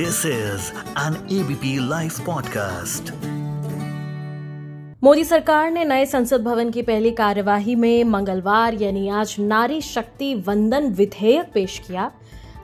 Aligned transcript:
This 0.00 0.26
is 0.26 0.70
an 0.98 1.40
ABP 1.40 1.88
live 1.88 2.12
podcast 2.26 3.10
Modi 5.02 5.24
सरकार 5.24 5.70
ने 5.70 5.84
नए 5.84 6.06
संसद 6.06 6.44
भवन 6.44 6.70
की 6.70 6.82
पहली 6.82 7.10
कार्यवाही 7.10 7.74
में 7.74 8.04
मंगलवार, 8.04 8.74
यानी 8.74 9.08
आज 9.08 9.36
नारी 9.38 9.80
शक्ति 9.80 10.34
वंदन 10.34 10.86
विधेयक 10.86 11.50
पेश 11.54 11.78
किया। 11.78 12.12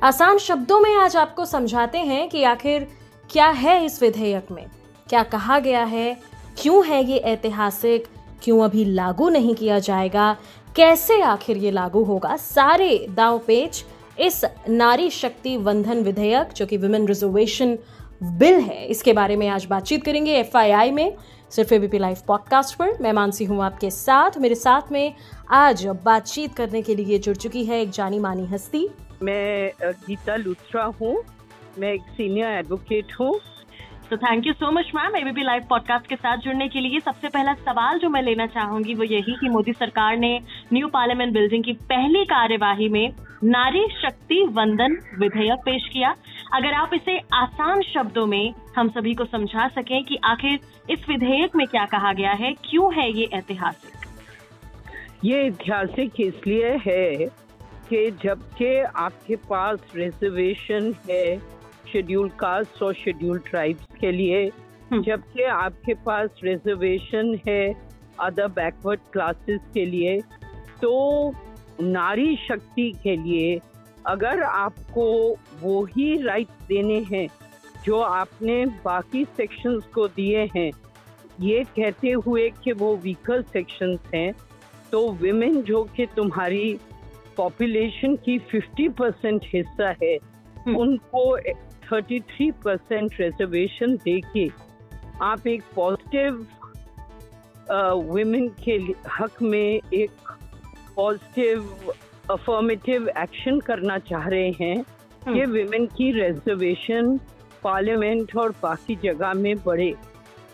आसान 0.03 0.39
शब्दों 0.39 0.80
में 0.80 0.95
आज 0.95 1.17
आपको 1.17 1.45
समझाते 1.45 1.99
हैं 1.99 2.29
कि 2.29 2.43
आखिर 2.43 2.89
क्या 3.30 3.48
है 3.48 3.84
इस 3.84 4.03
विधेयक 4.03 4.46
में। 4.50 4.66
क्या 5.09 5.23
कहा 5.23 5.59
गया 5.59 5.84
है? 5.84 6.16
क्यों 6.62 6.87
है 6.87 7.05
ये 7.05 7.18
ऐतिहासिक? 7.18 8.07
क्यों 8.43 8.64
अभी 8.64 8.84
लागू 8.84 9.29
नहीं 9.29 9.55
किया 9.55 9.79
जाएगा? 9.79 10.37
कैसे 10.77 11.23
आखिर 11.23 11.57
ये 11.57 11.71
लागू 11.71 12.05
होगा? 12.05 12.37
सारे 12.37 13.07
दाव 13.11 13.39
पेच 13.39 13.84
इस 14.21 14.45
नारी 14.69 15.11
शक्ति 15.11 15.57
वंधन 15.57 16.03
विधेयक, 16.03 16.53
जो 16.57 16.67
कि 16.67 16.77
वुमेन 16.77 17.07
रिजर्वेशन 17.07 17.79
बिल 18.23 18.61
है, 18.61 18.86
इसके 18.86 19.13
बारे 19.13 19.36
में 19.36 19.49
आज 19.49 19.64
बातचीत 19.64 20.04
करेंगे 20.04 20.32
एफआईआई 20.32 20.90
में। 20.90 21.17
सिर्फ़ 21.50 21.75
एबीपी 21.75 21.99
लाइव 21.99 22.17
पॉडकास्ट 22.29 22.76
पर। 22.79 22.93
मैं 23.00 23.13
मानसी 23.13 23.45
हूँ 23.45 23.63
आपके 23.64 23.90
साथ। 23.90 24.39
मेरे 24.39 24.54
साथ 24.54 24.93
में 24.93 25.14
आज 25.50 25.87
बातचीत 26.04 26.54
करने 26.54 26.82
के 26.82 26.95
लिए 26.95 27.18
जुड़ 27.18 27.37
चुकी 27.37 27.64
है 27.64 27.81
एक 27.82 27.90
जानी 27.90 28.18
मानी 28.18 28.46
हस्ती। 28.46 28.89
मैं 29.23 29.71
गीता 29.82 30.37
लुथरा 30.37 30.85
हूँ। 31.01 31.17
मैं 31.79 31.93
एक 31.93 32.03
सीनियर 32.03 32.48
एडवोकेट 32.48 33.12
हूँ। 33.20 33.39
तो 34.11 34.17
thank 34.17 34.47
you 34.47 34.53
so 34.53 34.70
much 34.70 34.91
ma'am 34.95 35.17
ABP 35.17 35.42
live 35.42 35.62
podcast 35.70 36.06
के 36.06 36.17
साथ 36.17 36.39
जुड़ने 36.39 36.69
के 36.69 36.81
लिए। 36.81 37.01
सबसे 37.01 37.28
पहला 37.28 37.55
सवाल 37.55 37.98
जो 37.98 38.09
मैं 38.09 38.23
लेना 38.23 38.47
चाहूँगी, 38.47 38.95
वो 38.95 39.05
यही 39.05 39.37
कि 39.41 39.48
मोदी 39.48 39.73
सरकार 39.73 40.17
ने 40.17 40.41
न्यू 40.73 40.89
पार्लियामेंट 40.89 41.33
बिल्डिंग 41.34 41.64
की 41.64 41.73
पहली 41.73 42.25
कार्यवाही 42.25 42.89
में 42.89 43.12
नारी 43.45 43.86
शक्ति 43.92 44.42
वंदन 44.50 44.97
विधेयक 45.19 45.58
पेश 45.61 45.89
किया 45.92 46.14
अगर 46.55 46.75
आप 46.75 46.91
इसे 46.95 47.19
आसान 47.34 47.83
शब्दों 47.84 48.27
में 48.27 48.55
हम 48.77 48.89
सभी 48.89 49.15
को 49.15 49.25
समझा 49.25 49.67
सकें 49.70 50.03
कि 50.05 50.19
आखिर 50.25 50.59
इस 50.91 51.09
विधेयक 51.09 51.57
में 51.57 51.67
क्या 51.67 51.84
कहा 51.87 52.12
गया 52.12 52.33
है 52.34 52.53
क्यों 52.64 52.92
है 52.95 53.11
ये 53.11 53.29
ऐतिहासिक 53.34 54.05
ये 55.25 55.42
ऐतिहासिक 55.42 56.20
इसलिए 56.20 56.70
है 56.87 57.27
कि 57.89 58.11
जबकि 58.25 58.75
आपके 58.97 59.37
पास 59.48 59.92
रिजर्वेशन 59.97 60.92
है 61.11 61.37
शेड्यूल 61.92 62.29
कास्ट 62.39 62.83
और 62.83 62.95
शेड्यूल 62.95 63.39
ट्राइब्स 63.41 63.98
के 64.01 64.12
लिए 64.12 64.45
हम्म। 64.92 65.03
जबकि 65.03 65.42
आपके 65.42 65.95
पास 66.05 66.41
रिजर्वेशन 66.45 67.39
है 67.48 67.62
अदर 68.20 68.48
बैकवर्ड 68.48 69.01
क्लासेस 69.12 69.61
के 69.75 69.84
लिए 69.87 70.20
तो 70.81 70.95
नारी 71.81 72.37
शक्ति 72.41 72.93
के 73.03 73.17
लिए 73.17 73.61
अगर 74.07 74.43
आपको 74.43 75.07
वो 75.61 75.85
ही 75.87 76.17
राइट्स 76.23 76.67
देने 76.69 76.99
हैं 77.13 77.27
जो 77.85 78.01
आपने 78.01 78.65
बाकी 78.85 79.25
सेक्शंस 79.37 79.85
को 79.95 80.07
दिए 80.09 80.49
हैं 80.57 80.71
ये 81.41 81.63
कहते 81.71 82.11
हुए 82.19 82.49
कि 82.65 82.73
वो 82.73 82.95
वीकर 82.97 83.43
सेक्शंस 83.43 84.11
हैं 84.15 84.33
तो 84.93 85.11
विमेन 85.13 85.61
जो 85.63 85.83
कि 85.97 86.07
तुम्हारी 86.07 86.79
पॉपुलेशन 87.37 88.17
की 88.27 88.39
50 88.51 88.93
परसेंट 88.99 89.45
हिस्सा 89.55 89.95
है 90.03 90.15
हम्म। 90.59 90.77
उनको 90.77 91.25
33 91.89 92.53
परसेंट 92.65 93.21
रिजर्वेशन 93.21 93.97
दे 94.05 94.21
के 94.33 94.49
आप 95.23 95.47
एक 95.47 95.63
पॉजिटिव 95.75 96.47
वुमेन 98.07 98.49
के 98.65 98.77
हक 99.11 99.43
में 99.43 99.81
एक 99.93 100.11
पॉजिटिव 100.97 101.77
अफर्मेटिव 102.30 103.08
एक्शन 103.08 103.61
करना 103.61 103.98
चाह 103.98 104.28
रहे 104.28 104.50
हैं। 104.50 104.83
कि 105.33 105.41
हम्म। 105.41 105.50
विमेन 105.50 105.86
की 105.86 106.12
रिजर्वेशन 106.12 107.19
पार्लियामेंट 107.64 108.36
और 108.36 108.55
बाकी 108.62 108.97
जगह 108.97 109.33
में 109.33 109.56
बढ़े। 109.67 109.94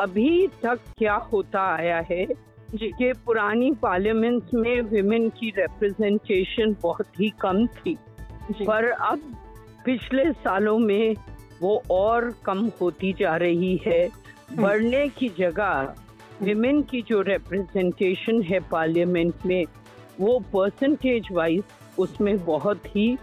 अभी 0.00 0.48
तक 0.62 0.80
क्या 0.98 1.14
होता 1.14 1.76
आया 1.76 2.06
है 2.10 2.26
कि 2.74 3.12
पुरानी 3.26 3.72
पार्लियामेंट्स 3.72 4.54
में 4.54 4.80
विमेन 4.80 5.28
की 5.28 5.50
रिप्रेजेंटेशन 5.58 6.76
बहुत 6.82 7.06
ही 7.20 7.32
कम 7.40 7.66
थी। 7.66 7.94
पर 8.66 8.84
अब 8.84 9.36
पिछले 9.84 10.32
सालों 10.32 10.78
में 10.78 11.14
वो 11.60 11.82
और 11.90 12.34
कम 12.44 12.70
होती 12.80 13.12
जा 13.12 13.36
रही 13.36 13.80
है। 13.86 14.06
हम्म। 14.06 14.62
बढ़ने 14.62 15.08
की 15.08 15.32
जगह 15.38 15.94
विमेन 16.42 16.82
की 16.82 17.02
जो 17.02 17.22
रिप्रेजेंटेशन 17.22 18.42
है 18.42 18.60
पार्लियामेंट 18.60 19.34
में 19.46 19.64
वो 20.20 20.38
परसेंटेज 20.52 21.28
वाइज 21.32 21.62
उसमें 21.98 22.36
बहुत 22.44 22.86
ही 22.86 23.16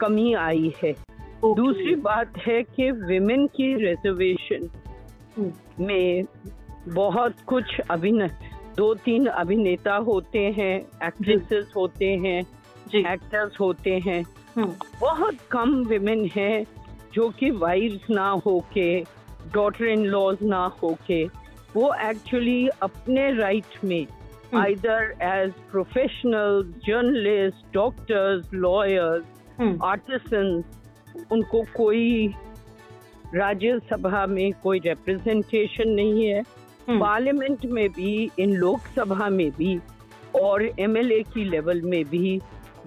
कमी 0.00 0.32
आई 0.34 0.72
है 0.82 0.92
okay. 0.92 1.56
दूसरी 1.56 1.94
बात 2.02 2.38
है 2.38 2.62
कि 2.62 2.90
विमेन 2.90 3.46
की 3.46 3.74
रिजर्वेशन 3.78 4.68
हम्म। 5.36 5.84
में 5.86 6.24
बहुत 6.88 7.40
कुछ 7.46 7.80
अभिनय 7.90 8.30
दो 8.76 8.94
तीन 8.94 9.26
अभिनेता 9.26 9.94
होते 10.04 10.38
हैं 10.58 10.74
एक्ट्रेसेस 11.06 11.72
होते 11.76 12.06
हैं 12.16 12.38
एक्टर्स 12.94 13.60
होते 13.60 13.98
हैं 14.06 14.22
हम्म। 14.56 14.72
बहुत 15.00 15.38
कम 15.50 15.74
विमेन 15.84 16.28
हैं 16.36 16.64
जो 17.14 17.28
कि 17.30 17.50
वाइफ 17.50 18.10
ना 18.10 18.28
होके 18.46 18.88
डॉटर 19.52 19.86
इन 19.86 20.04
लॉज 20.06 20.42
ना 20.42 20.64
होके 20.82 21.24
वो 21.74 21.92
एक्चुअली 22.02 22.66
अपने 22.82 23.30
राइट 23.32 23.84
में 23.84 24.06
either 24.54 25.12
as 25.22 25.52
professional 25.70 26.62
journalist 26.86 27.72
doctors 27.74 28.52
lawyers 28.54 29.78
artisan 29.84 30.62
उनको 31.32 31.62
कोई 31.76 32.26
राज्यसभा 33.34 34.26
में 34.26 34.52
कोई 34.62 34.78
रिप्रेजेंटेशन 34.78 35.88
नहीं 35.90 36.26
है। 36.26 36.42
पार्लियामेंट 36.90 37.64
में 37.66 37.88
भी 37.88 38.30
इन 38.38 38.52
लोकसभा 38.56 39.28
में 39.28 39.50
भी 39.50 39.78
और 40.40 40.64
एमएलए 40.80 41.22
की 41.22 41.44
लेवल 41.44 41.80
में 41.82 42.04
भी 42.04 42.38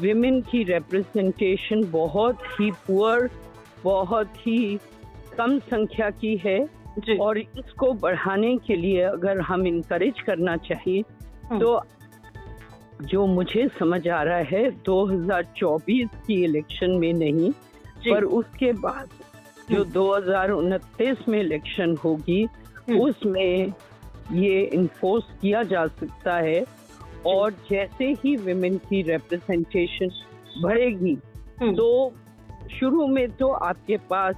विमेन 0.01 0.41
की 0.41 0.63
रिप्रेजेंटेशन 0.63 1.83
बहुत 1.91 2.43
ही 2.59 2.71
पुअर 2.87 3.29
बहुत 3.83 4.37
ही 4.37 4.77
कम 5.37 5.57
संख्या 5.59 6.09
की 6.09 6.35
है 6.37 6.59
और 7.19 7.37
इसको 7.37 7.91
बढ़ाने 7.93 8.55
के 8.57 8.75
लिए 8.75 9.01
अगर 9.01 9.41
हम 9.41 9.67
इनकरेज 9.67 10.21
करना 10.21 10.55
चाहिए। 10.57 11.03
तो 11.51 11.81
जो 13.01 13.25
मुझे 13.27 13.67
समझ 13.79 14.07
आ 14.07 14.21
रहा 14.23 14.37
है 14.37 14.69
2024 14.83 16.07
की 16.27 16.43
इलेक्शन 16.43 16.91
में 16.91 17.13
नहीं 17.13 17.51
पर 18.07 18.23
उसके 18.23 18.71
बाद 18.71 19.09
जो 19.71 19.83
हम्म। 19.83 19.93
2029 19.93 21.27
में 21.29 21.39
इलेक्शन 21.39 21.95
होगी 21.95 22.41
हम्म। 22.43 22.99
उसमें 22.99 23.73
ये 24.31 24.61
इन्फोर्स 24.73 25.25
किया 25.41 25.63
जा 25.63 25.85
सकता 25.87 26.35
है 26.37 26.65
और 27.25 27.51
जैसे 27.69 28.11
ही 28.23 28.35
विमेन 28.35 28.77
की 28.89 29.01
रिप्रेजेंटेशन 29.01 30.09
बढ़ेगी 30.61 31.17
हम्म। 31.61 31.75
तो 31.75 32.13
शुरू 32.71 33.07
में 33.07 33.27
तो 33.31 33.47
आपके 33.47 33.97
पास 34.09 34.35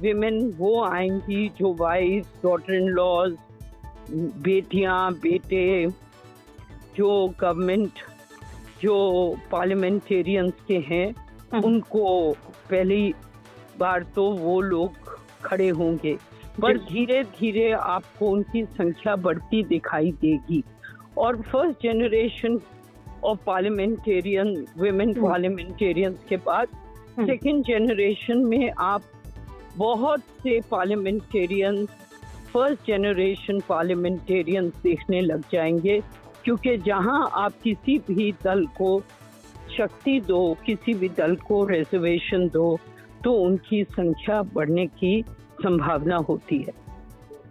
विमेन 0.00 0.40
वो 0.58 0.82
आएँगी 0.84 1.48
जो 1.58 1.74
वाइफ 1.80 2.42
डॉटर 2.42 2.74
इन 2.74 2.88
लॉज 2.88 3.36
बेटियाँ 4.42 5.12
बेटे 5.12 5.86
जो 6.98 7.34
गवर्नमेंट 7.40 7.90
जो 8.82 8.94
पार्लियामेंटेरियंस 9.52 10.52
के 10.68 10.78
हैं 10.78 11.14
हम्म। 11.52 11.64
उनको 11.64 12.32
पहली 12.70 13.14
बार 13.78 14.02
तो 14.02 14.30
वो 14.30 14.60
लोग 14.60 14.92
खड़े 15.44 15.68
होंगे। 15.68 16.16
पर 16.62 16.78
धीरे 16.78 17.22
धीरे 17.22 17.70
आपको 17.72 18.26
उनकी 18.26 18.64
संख्या 18.64 19.16
बढ़ती 19.16 19.62
दिखाई 19.64 20.12
देगी। 20.12 20.64
और 21.18 21.36
first 21.42 21.82
generation 21.82 22.60
of 23.24 23.38
parliamentarian 23.46 24.66
women 24.78 25.14
parliamentarians 25.14 26.24
के 26.28 26.36
बाद 26.36 26.68
सेकेंड 27.20 27.54
हम्म। 27.54 27.62
जनरेशन 27.62 28.38
में 28.38 28.70
आप 28.78 29.02
बहुत 29.76 30.20
से 30.20 30.60
पार्लियामेंटेरियंस 30.70 31.88
फ़र्स्ट 32.52 32.86
जनरेशन 32.88 33.60
पार्लियामेंटेरियन 33.68 34.68
देखने 34.68 35.20
लग 35.20 35.42
जाएँगे। 35.52 36.02
क्योंकि 36.48 36.76
जहाँ 36.76 37.30
आप 37.36 37.54
किसी 37.62 37.98
भी 38.08 38.30
दल 38.44 38.64
को 38.76 39.00
शक्ति 39.76 40.20
दो 40.20 40.56
किसी 40.66 40.94
भी 40.94 41.08
दल 41.08 41.34
को 41.36 41.64
रिजर्वेशन 41.64 42.48
दो 42.48 42.78
तो 43.24 43.32
उनकी 43.32 43.82
संख्या 43.84 44.40
बढ़ने 44.54 44.86
की 44.86 45.10
संभावना 45.62 46.16
होती 46.28 46.58
है। 46.58 46.72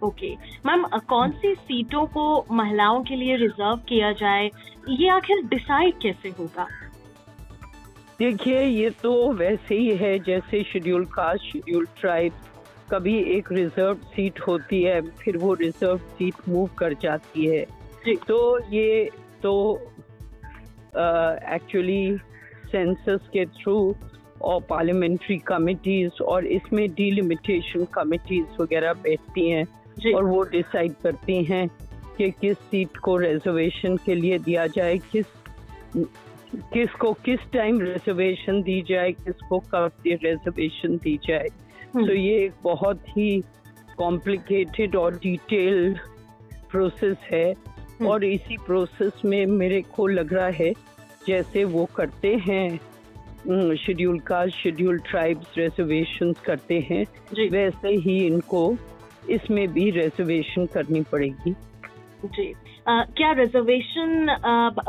ओके 0.02 0.34
okay. 0.34 0.66
मैम 0.66 0.84
कौन 1.08 1.30
सी 1.32 1.54
सीटों 1.54 2.04
को 2.06 2.24
महिलाओं 2.52 3.02
के 3.04 3.16
लिए 3.16 3.36
रिज़र्व 3.36 3.76
किया 3.88 4.12
जाए? 4.12 4.50
ये 4.88 5.08
आखिर 5.08 5.42
डिसाइड 5.46 6.00
कैसे 6.02 6.28
होगा? 6.28 6.66
देखिए 8.18 8.62
ये 8.62 8.90
तो 9.02 9.32
वैसे 9.32 9.74
ही 9.74 9.96
है 9.96 10.18
जैसे 10.18 10.62
शेड्यूल 10.64 11.04
कास्ट 11.14 11.52
शेड्यूल 11.52 11.86
ट्राइब 12.00 12.32
कभी 12.90 13.18
एक 13.38 13.52
रिज़र्व 13.52 13.94
सीट 13.94 14.40
होती 14.40 14.82
है 14.82 15.00
फिर 15.16 15.36
वो 15.38 15.54
रिज़र्व 15.54 15.98
सीट 15.98 16.48
मूव 16.48 16.70
कर 16.78 16.94
जाती 17.02 17.46
है। 17.46 17.66
तो 18.16 18.58
ये 18.72 19.10
तो 19.42 19.54
एक्चुअली 21.54 22.16
सेंसस 22.72 23.28
के 23.32 23.46
थ्रू 23.46 23.94
और 24.42 24.60
पार्लियामेंट्री 24.62 25.38
कमिटीज 25.38 26.20
और 26.22 26.46
इसमें 26.46 26.94
डिलिमिटेशन 26.94 27.84
कमिटीज 27.84 28.46
वगैरह 28.60 28.92
बैठती 28.92 29.50
हैं 29.50 30.14
और 30.14 30.24
वो 30.24 30.42
डिसाइड 30.42 30.92
करती 31.02 31.44
हैं 31.44 31.68
कि 32.18 32.30
किस 32.30 32.56
सीट 32.58 32.96
को 32.96 33.16
रिजर्वेशन 33.16 33.96
के 33.96 34.14
लिए 34.14 34.38
दिया 34.38 34.66
जाए 34.66 34.98
किस 34.98 35.26
किसको 36.72 37.12
किस 37.12 37.40
टाइम 37.52 37.80
रिजर्वेशन 37.80 38.62
दी 38.62 38.82
जाए 38.82 39.12
किसको 39.12 39.58
कब 39.58 39.92
रिजर्वेशन 40.06 40.96
दी 40.96 41.18
जाए 41.28 41.48
हम्म। 41.94 42.06
तो 42.06 42.12
ये 42.12 42.44
एक 42.44 42.52
बहुत 42.62 43.00
ही 43.08 43.44
कॉम्प्लिकेटेड 43.98 44.96
और 44.96 45.14
डिटेल्ड 45.14 45.98
प्रोसेस 46.70 47.16
है। 47.32 47.54
और 48.06 48.24
इसी 48.24 48.56
प्रोसेस 48.56 49.12
में 49.24 49.46
मेरे 49.46 49.82
को 49.82 50.06
लग 50.06 50.32
रहा 50.34 50.48
है 50.48 50.72
जैसे 51.26 51.64
वो 51.64 51.84
करते 51.96 52.34
हैं 52.34 52.76
schedule 53.74 54.18
caste 54.18 54.56
schedule 54.56 54.98
tribes 54.98 55.58
reservation 55.58 56.32
करते 56.32 56.86
हैं 56.90 57.04
वैसे 57.50 57.88
ही 57.88 58.26
इनको 58.26 58.76
इसमें 59.30 59.68
भी 59.68 59.90
रिजर्वेशन 59.90 60.66
करनी 60.66 61.00
पड़ेगी। 61.12 61.52
जी। 62.24 62.54
आ, 62.88 63.04
क्या 63.04 63.32
रिजर्वेशन 63.32 64.36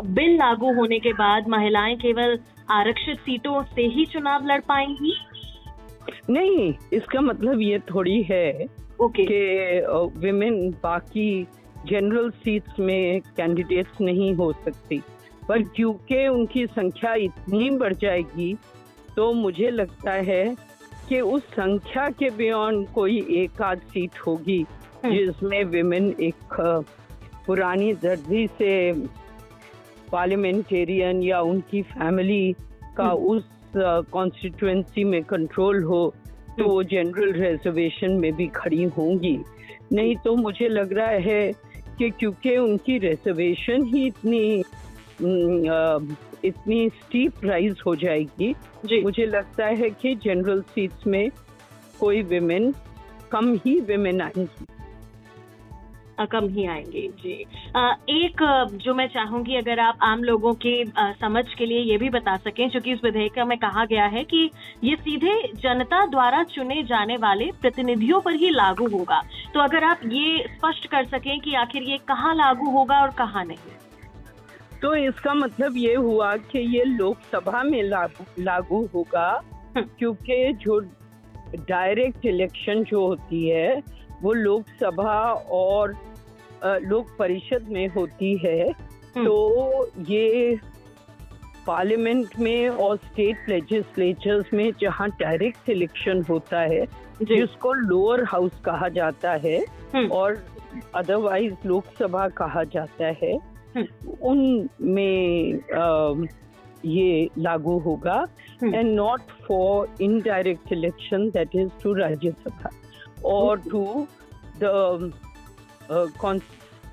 बिल 0.05 0.35
लागू 0.35 0.73
होने 0.73 0.99
के 0.99 1.13
बाद 1.13 1.47
महिलाएँ 1.47 1.95
केवल 1.95 2.39
आरक्षित 2.71 3.17
सीटों 3.17 3.63
से 3.63 3.81
ही 3.81 4.05
चुनाव 4.05 4.45
लड़ 4.45 4.61
पाएँगी? 4.61 5.15
नहीं 6.29 6.73
इसका 6.93 7.21
मतलब 7.21 7.61
ये 7.61 7.79
थोड़ी 7.79 8.21
है 8.21 8.65
okay. 9.01 9.25
कि 9.31 10.19
विमेन 10.19 10.71
बाकी 10.71 11.47
जनरल 11.87 12.29
सीट्स 12.37 12.79
में 12.79 13.21
कैंडिडेट्स 13.37 14.01
नहीं 14.01 14.33
हो 14.35 14.51
सकती 14.65 15.01
पर 15.47 15.63
क्योंकि 15.75 16.27
उनकी 16.27 16.65
संख्या 16.67 17.13
इतनी 17.19 17.69
बढ़ 17.77 17.93
जाएगी 17.93 18.53
तो 19.15 19.31
मुझे 19.33 19.69
लगता 19.69 20.11
है 20.25 20.43
कि 21.09 21.19
उस 21.21 21.43
संख्या 21.51 22.09
के 22.09 22.29
बियॉन्ड 22.29 22.87
कोई 22.89 23.19
एक 23.37 23.61
आध 23.61 23.79
सीट 23.87 24.19
होगी 24.27 24.65
हम्म। 25.03 25.15
जिसमें 25.15 25.63
विमेन 25.65 26.13
एक 26.19 26.53
पुरानी 27.45 27.93
दर्जी 27.93 28.45
से 28.57 28.71
पार्लियामेंटेरियन 30.11 31.21
या 31.23 31.39
उनकी 31.43 31.81
फैमिली 31.81 32.53
का 32.97 33.03
हम्म। 33.03 33.25
उस 33.25 33.49
कॉन्स्टिट्युएंसी 34.11 35.03
में 35.03 35.21
कंट्रोल 35.23 35.83
हो 35.83 36.01
तो 36.59 36.67
वो 36.67 36.83
जनरल 36.83 37.31
रिजर्वेशन 37.33 38.11
में 38.11 38.31
भी 38.35 38.47
खड़ी 38.55 38.83
होंगी 38.97 39.37
नहीं 39.93 40.15
तो 40.15 40.35
मुझे 40.35 40.67
लग 40.67 40.93
रहा 40.93 41.19
है 41.25 41.41
कि 41.99 42.09
क्योंकि 42.09 42.57
उनकी 42.57 42.97
रिजर्वेशन 42.97 43.83
ही 43.85 44.05
इतनी 44.07 44.63
इतनी 46.45 46.89
स्टीप 46.89 47.45
राइज 47.45 47.81
हो 47.85 47.95
जाएगी। 47.95 48.53
जी। 48.85 49.01
मुझे 49.01 49.25
लगता 49.25 49.65
है 49.65 49.89
कि 49.89 50.15
जनरल 50.15 50.61
सीट्स 50.61 51.07
में 51.07 51.29
कोई 51.99 52.21
विमेन 52.21 52.73
कम 53.31 53.53
ही 53.65 53.79
विमेन 53.79 54.21
आएँगी। 54.21 54.65
कम 56.25 56.47
ही 56.49 56.65
आएँगे। 56.67 57.07
जी। 57.21 57.33
एक 58.09 58.43
जो 58.83 58.93
मैं 58.93 59.07
चाहूँगी 59.07 59.55
अगर 59.55 59.79
आप 59.79 59.97
आम 60.03 60.23
लोगों 60.23 60.53
के 60.65 60.73
समझ 61.13 61.43
के 61.53 61.65
लिए 61.65 61.79
ये 61.81 61.97
भी 61.97 62.09
बता 62.09 62.35
सकें 62.37 62.69
क्योंकि 62.69 62.91
इस 62.91 62.99
विधेयक 63.03 63.39
में 63.39 63.57
कहा 63.57 63.85
गया 63.85 64.05
है 64.05 64.23
कि 64.23 64.49
ये 64.83 64.95
सीधे 64.95 65.41
जनता 65.55 66.05
द्वारा 66.05 66.43
चुने 66.43 66.81
जाने 66.83 67.17
वाले 67.17 67.49
प्रतिनिधियों 67.61 68.19
पर 68.21 68.33
ही 68.33 68.49
लागू 68.49 68.87
होगा। 68.89 69.21
तो 69.53 69.59
अगर 69.59 69.83
आप 69.83 69.99
ये 70.05 70.45
स्पष्ट 70.47 70.87
कर 70.87 71.05
सकें 71.07 71.39
कि 71.39 71.55
आखिर 71.55 71.83
ये 71.83 71.97
कहाँ 72.07 72.35
लागू 72.35 72.69
होगा 72.71 73.01
और 73.01 73.11
कहाँ 73.17 73.45
नहीं। 73.45 73.77
तो 74.81 74.93
इसका 74.95 75.33
मतलब 75.33 75.77
ये 75.77 75.95
हुआ 75.95 76.35
कि 76.51 76.59
ये 76.77 76.83
लोकसभा 76.83 77.63
में 77.63 77.81
लागू 77.83 78.25
लागू 78.39 78.85
होगा 78.93 79.29
हम्म। 79.77 79.87
क्योंकि 79.99 80.53
जो 80.53 80.79
डायरेक्ट 81.59 82.25
इलेक्शन 82.25 82.83
जो 82.83 83.05
होती 83.07 83.47
है 83.49 83.81
वो 84.21 84.33
लोकसभा 84.33 85.19
और 85.51 85.93
लोक 86.63 87.15
परिषद 87.19 87.67
में 87.69 87.87
होती 87.87 88.35
है 88.37 88.61
हम्म। 88.69 89.25
तो 89.25 89.89
ये 90.09 90.59
पार्लियामेंट 91.67 92.39
में 92.39 92.69
और 92.69 92.97
स्टेट 92.97 93.49
लेजिस्लेचर्स 93.49 94.53
में 94.53 94.71
जहाँ 94.81 95.09
डायरेक्ट 95.19 95.69
इलेक्शन 95.69 96.23
होता 96.29 96.59
है 96.63 96.85
जिसको 97.23 97.73
लोअर 97.73 98.23
हाउस 98.23 98.59
कहा 98.65 98.89
जाता 98.89 99.31
है 99.45 99.57
हम्म। 99.95 100.07
और 100.11 100.43
अदरवाइज़ 100.95 101.67
लोकसभा 101.67 102.27
कहा 102.37 102.63
जाता 102.73 103.07
है 103.21 103.33
हम्म। 103.75 104.11
उनमें 104.21 105.59
ये 106.85 107.29
लागू 107.37 107.77
होगा 107.79 108.25
and 108.63 108.93
not 108.95 109.31
for 109.47 109.95
indirect 110.01 110.71
election 110.73 111.29
that 111.29 111.55
is 111.55 111.69
to 111.83 111.93
Rajya Sabha 111.93 112.69
और 113.25 113.59
to 113.61 114.07
the 114.63 115.11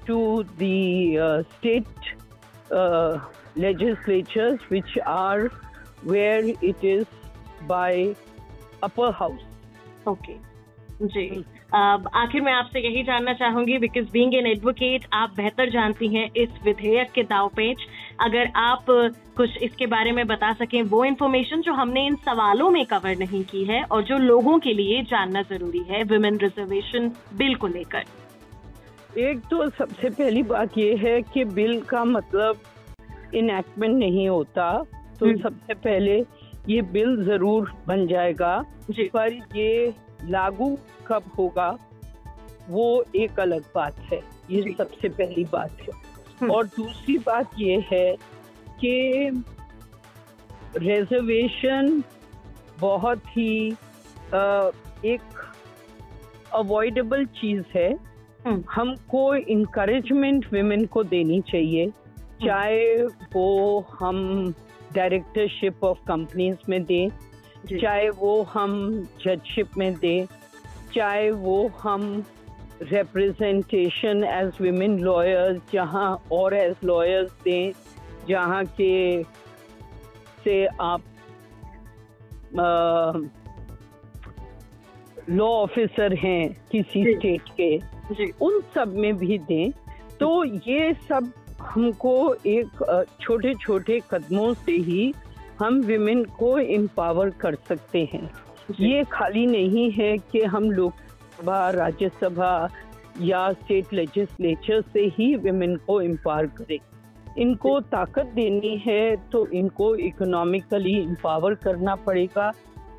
to 0.07 0.45
the 0.59 1.19
uh, 1.19 1.43
state 1.59 1.87
uh, 2.71 3.19
legislatures, 3.57 4.61
which 4.69 4.99
are 5.05 5.49
where 6.03 6.45
it 6.45 6.83
is 6.83 7.07
by 7.67 8.15
upper 8.83 9.13
house. 9.13 9.43
Okay. 10.07 10.39
जी 11.03 11.45
आखिर 11.75 12.41
मैं 12.43 12.53
आपसे 12.53 12.81
यही 12.81 13.03
जानना 13.05 13.33
चाहूँगी 13.35 13.79
बिकॉज़ 13.79 14.07
बींग 14.13 14.35
एन 14.35 14.47
एडवोकेट 14.47 15.07
आप 15.13 15.33
बेहतर 15.37 15.71
जानती 15.71 16.09
हैं 16.15 16.29
इस 16.37 16.51
विधेयक 16.65 17.11
के 17.13 17.23
दाव 17.23 17.49
पेच 17.57 17.87
अगर 18.21 18.51
आप 18.57 18.87
कुछ 19.37 19.57
इसके 19.63 19.87
बारे 19.87 20.13
में 20.13 20.27
बता 20.27 20.53
सकें 20.53 20.83
वो 20.83 21.05
इन्फॉर्मेशन 21.05 21.61
जो 21.63 21.73
हमने 21.73 22.07
इन 22.07 22.17
सवालों 22.27 22.71
में 22.71 22.85
कवर 22.87 23.17
नहीं 23.19 23.43
की 23.45 23.65
है 23.65 23.83
और 23.85 24.05
जो 24.05 24.19
लोगों 24.19 24.59
के 24.59 24.75
लिए 24.75 25.03
जानना 25.11 25.43
ज़रूरी 25.51 25.85
है 25.91 26.03
वुमेन 26.05 26.39
रिजर्वेशन 26.39 27.13
बिल 27.39 27.55
को 27.55 27.67
लेकर 27.67 28.05
एक 29.19 29.39
तो 29.39 29.71
सबसे 29.71 30.11
पहली 30.11 30.43
बात 30.43 30.79
ये 30.79 30.95
है 30.97 31.23
कि 31.23 31.45
बिल 31.45 31.81
का 31.81 32.05
मतलब 32.05 32.59
इनएक्टमेंट 33.35 33.99
नहीं 33.99 34.29
होता 34.29 34.85
तो 35.21 35.27
हम्म। 35.27 35.41
सबसे 35.41 35.75
पहले 35.75 36.25
ये 36.69 36.83
बिल 36.83 37.25
ज़रूर 37.25 37.73
बन 37.87 38.07
जाएगा 38.07 38.65
पर 38.91 39.33
ये 39.33 39.95
लागू 40.25 40.79
कब 41.07 41.23
होगा 41.39 41.79
वो 42.69 43.05
एक 43.17 43.41
अलग 43.41 43.65
बात 43.75 43.99
है 43.99 44.21
ये 44.51 44.75
सबसे 44.79 45.09
पहली 45.09 45.45
बात 45.45 45.77
है 45.81 45.93
हम्म। 46.41 46.51
और 46.51 46.67
दूसरी 46.67 47.19
बात 47.19 47.51
ये 47.59 47.85
है 47.93 48.17
कि 48.85 49.31
रिजर्वेशन 50.77 52.03
बहुत 52.81 53.19
ही 53.19 53.71
आ, 54.35 54.71
एक 55.05 55.21
अवॉइडेबल 56.55 57.25
चीज़ 57.25 57.63
है। 57.75 58.16
हमको 58.47 59.35
इनकरेजमेंट 59.35 60.47
विमेन 60.53 60.85
को 60.87 61.03
देनी 61.05 61.41
चाहिए 61.49 61.85
हम्म। 61.85 62.47
चाहे 62.47 63.03
वो 63.35 63.87
हम 64.01 64.55
डायरेक्टरशिप 64.95 65.85
ऑफ़ 65.85 65.99
कंपनीज़ 66.09 66.71
में 66.71 66.85
दें 66.85 67.09
चाहे 67.71 68.09
वो 68.11 68.43
हम 68.53 68.77
जजशिप 69.25 69.77
में 69.79 69.93
दें 69.95 70.27
चाहे 70.95 71.31
वो 71.31 71.57
हम 71.81 72.25
रिप्रेजेंटेशन 72.83 74.25
एज 74.25 74.61
विमेन 74.61 74.99
लॉयर्स 75.01 75.61
जहाँ 75.73 76.09
और 76.33 76.55
एज 76.55 76.75
लॉयर्स 76.85 77.31
दें 77.45 77.73
जहाँ 78.29 78.65
के 78.81 79.23
से 80.45 80.65
आप 80.81 81.03
लॉ 85.31 85.47
ऑफिसर 85.47 86.15
हैं 86.15 86.49
किसी 86.73 87.03
स्टेट 87.15 87.49
के। 87.61 87.77
उन 88.41 88.61
सब 88.75 88.95
में 88.97 89.17
भी 89.17 89.39
दें 89.39 89.71
तो 90.21 90.45
ये 90.45 90.93
सब 91.09 91.33
हमको 91.63 92.35
एक 92.47 93.07
छोटे 93.21 93.55
छोटे 93.55 94.01
कदमों 94.11 94.53
से 94.55 94.73
ही 94.73 95.13
हम 95.59 95.81
विमेन 95.83 96.25
को 96.39 96.57
एम्पावर 96.59 97.31
कर 97.41 97.55
सकते 97.69 98.09
हैं। 98.13 98.31
ये 98.81 99.05
खाली 99.13 99.47
नहीं 99.47 99.91
है 99.91 100.17
कि 100.33 100.43
हम 100.45 100.71
लोकसभा 100.71 101.69
राज्यसभा 101.71 102.69
या 103.21 103.51
स्टेट 103.53 103.93
लेजिस्लेचर 103.93 104.81
से 104.83 105.05
ही 105.17 105.35
विमेन 105.37 105.77
को 105.77 106.01
एम्पावर 106.01 106.47
करें। 106.57 106.79
इनको 107.39 107.79
ताकत 107.83 108.33
देनी 108.35 108.77
है 108.87 109.17
तो 109.33 109.47
इनको 109.53 109.95
इकोनॉमिकली 109.97 110.95
एम्पावर 110.99 111.55
करना 111.65 111.95
पड़ेगा। 111.97 112.53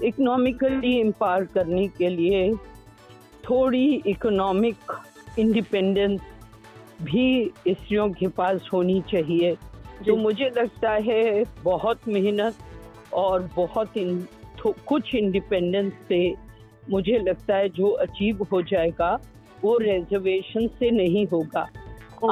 इकोनॉमिकली 0.03 0.99
एम्पावर 0.99 1.45
करने 1.45 1.87
के 1.87 2.09
लिए 2.09 2.51
थोड़ी 3.49 4.03
इकोनॉमिक 4.07 4.91
इंडिपेंडेंस 5.39 6.19
भी 7.01 7.51
स्त्रियों 7.67 8.09
के 8.09 8.27
पास 8.27 8.69
होनी 8.73 9.01
चाहिए। 9.01 9.55
तो 10.07 10.15
मुझे 10.15 10.49
लगता 10.57 10.91
है 10.91 11.43
बहुत 11.63 12.07
मेहनत 12.07 12.55
और 13.13 13.49
बहुत 13.55 13.97
इन, 13.97 14.27
कुछ 14.65 15.15
इंडिपेंडेंस 15.15 15.93
से 16.09 16.35
मुझे 16.89 17.17
लगता 17.19 17.55
है 17.55 17.69
जो 17.69 17.89
अचीव 17.89 18.47
हो 18.51 18.61
जाएगा 18.61 19.19
वो 19.63 19.77
रिजर्वेशन 19.77 20.67
से 20.67 20.91
नहीं 20.91 21.25
होगा। 21.27 21.67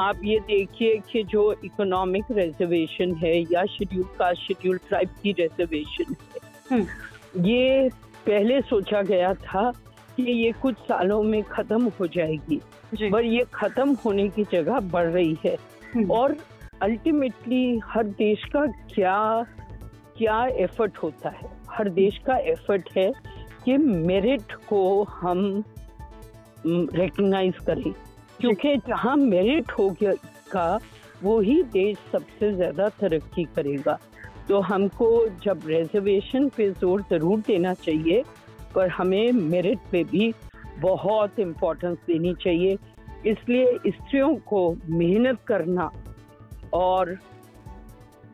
आप 0.02 0.20
ये 0.24 0.38
देखिए 0.40 0.96
कि 1.12 1.22
जो 1.22 1.52
इकोनॉमिक 1.64 2.24
रिजर्वेशन 2.30 3.14
है 3.14 3.40
या 3.52 3.64
शेड्यूल 3.66 4.04
कास्ट 4.18 4.42
शेड्यूल 4.42 4.78
ट्राइब 4.78 5.08
की 5.22 5.32
रिजर्वेशन 5.32 6.14
है 6.14 6.40
हम्म। 6.70 6.86
ये 7.36 7.88
पहले 8.26 8.60
सोचा 8.60 9.02
गया 9.02 9.32
था 9.34 9.70
कि 10.16 10.22
ये 10.22 10.52
कुछ 10.52 10.74
सालों 10.78 11.22
में 11.22 11.42
खत्म 11.42 11.90
हो 12.00 12.06
जाएगी 12.06 12.60
पर 13.10 13.24
ये 13.24 13.44
खत्म 13.54 13.94
होने 13.94 14.28
की 14.28 14.44
जगह 14.44 14.80
बढ़ 14.80 15.06
रही 15.06 15.36
है। 15.44 15.56
हम्म। 15.94 16.10
और 16.10 16.36
अल्टीमेटली 16.82 17.80
हर 17.84 18.04
देश 18.04 18.44
का 18.44 18.66
क्या 18.94 19.46
क्या 20.18 20.44
एफर्ट 20.46 20.98
होता 20.98 21.28
है? 21.28 21.50
हर 21.70 21.88
देश 21.88 22.18
का 22.18 22.36
एफर्ट 22.36 22.88
है 22.96 23.10
कि 23.64 23.76
मेरिट 23.76 24.52
को 24.68 25.02
हम 25.02 25.64
रिकग्नाइज 26.66 27.58
करें। 27.66 27.92
क्योंकि 28.40 28.76
जहाँ 28.76 29.16
मेरिट 29.16 29.72
हो 29.72 29.88
गया 29.90 30.12
का 30.52 30.78
वो 31.22 31.40
ही 31.40 31.62
देश 31.62 31.96
सबसे 32.12 32.52
ज़्यादा 32.52 32.88
तरक्की 32.88 33.44
करेगा। 33.44 33.98
तो 34.48 34.60
हमको 34.60 35.08
जब 35.44 35.60
रिजर्वेशन 35.66 36.48
पे 36.48 36.70
ज़ोर 36.70 37.02
ज़रूर 37.10 37.40
देना 37.46 37.72
चाहिए, 37.74 38.22
पर 38.74 38.88
हमें 38.88 39.32
मेरिट 39.32 39.78
पे 39.92 40.02
भी 40.04 40.32
बहुत 40.80 41.38
इम्पोर्टेंस 41.38 41.96
देनी 42.06 42.34
चाहिए। 42.34 42.76
इसलिए 43.26 43.78
स्त्रियों 43.88 44.34
को 44.48 44.60
मेहनत 44.88 45.38
करना 45.46 45.90
और 46.74 47.14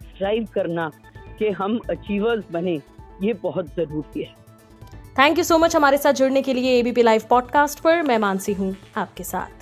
स्ट्राइव 0.03 0.49
करना 0.55 0.91
कि 1.39 1.51
हम 1.51 1.79
अचीवर्स 1.91 2.45
बने, 2.53 2.81
ये 3.23 3.33
बहुत 3.43 3.75
ज़रूरी 3.77 4.23
है। 4.23 4.35
थैंक 5.19 5.39
यू 5.39 5.45
सो 5.45 5.59
मच 5.59 5.77
हमारे 5.77 5.99
साथ 5.99 6.13
जुड़ने 6.13 6.43
के 6.43 6.55
लिए 6.55 6.79
एबीपी 6.79 7.03
लाइव 7.03 7.23
पॉडकास्ट 7.31 7.81
पर। 7.81 8.03
मैं 8.03 8.19
मानसी 8.19 8.53
हूँ 8.53 8.75
आपके 8.97 9.25
साथ। 9.25 9.62